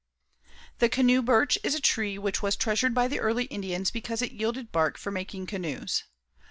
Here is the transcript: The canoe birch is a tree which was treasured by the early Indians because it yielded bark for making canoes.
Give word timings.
The 0.79 0.89
canoe 0.89 1.21
birch 1.21 1.59
is 1.63 1.75
a 1.75 1.79
tree 1.79 2.17
which 2.17 2.41
was 2.41 2.55
treasured 2.55 2.95
by 2.95 3.07
the 3.07 3.19
early 3.19 3.43
Indians 3.43 3.91
because 3.91 4.23
it 4.23 4.31
yielded 4.31 4.71
bark 4.71 4.97
for 4.97 5.11
making 5.11 5.45
canoes. 5.45 6.05